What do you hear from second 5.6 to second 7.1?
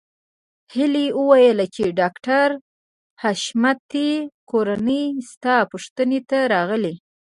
پوښتنې ته راغلې